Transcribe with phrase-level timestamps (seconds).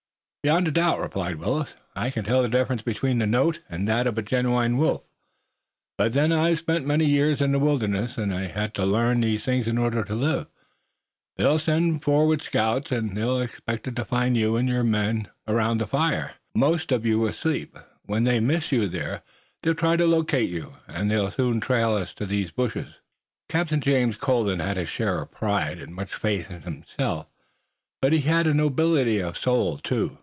[0.43, 1.75] "Beyond a doubt," replied Willet.
[1.95, 5.03] "I can tell the difference between the note and that of a genuine wolf,
[5.99, 9.45] but then I've spent many years in the wilderness, and I had to learn these
[9.45, 10.47] things in order to live.
[11.37, 15.85] They'll send forward scouts, and they'll expect to find you and your men around the
[15.85, 17.77] fire, most of you asleep.
[18.07, 19.21] When they miss you there
[19.61, 22.95] they'll try to locate you, and they'll soon trail us to these bushes."
[23.47, 27.27] Captain James Colden had his share of pride, and much faith in himself,
[28.01, 30.17] but he had nobility of soul, too.